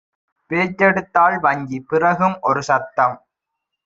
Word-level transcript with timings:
பேச்செடுத்தாள் 0.51 1.37
வஞ்சி; 1.39 1.79
பிறகும் 1.81 2.35
ஒருசத்தம்: 2.41 3.15